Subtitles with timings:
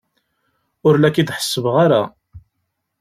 [0.87, 2.01] Ur la k-id-ḥessbeɣ ara.